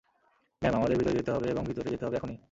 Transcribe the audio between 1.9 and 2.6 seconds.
যেতে হবে এখনই।